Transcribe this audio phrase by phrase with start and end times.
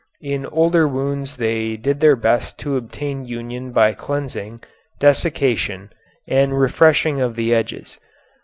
[0.23, 4.63] In older wounds they did their best to obtain union by cleansing,
[4.99, 5.91] desiccation,
[6.27, 7.99] and refreshing of the edges.